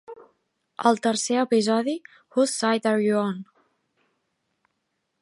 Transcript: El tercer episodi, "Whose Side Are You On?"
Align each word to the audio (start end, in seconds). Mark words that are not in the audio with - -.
El 0.91 0.97
tercer 1.07 1.37
episodi, 1.41 1.95
"Whose 2.37 2.57
Side 2.63 2.91
Are 2.95 3.05
You 3.09 3.23
On?" 3.29 3.39